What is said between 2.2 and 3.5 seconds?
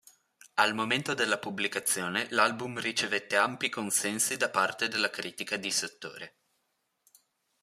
l'album ricevette